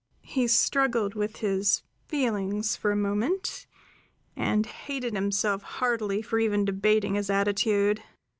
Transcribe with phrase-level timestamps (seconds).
[0.25, 3.67] He struggled with his feelings for a moment,
[4.35, 8.01] and hated himself heartily for even debating his attitude.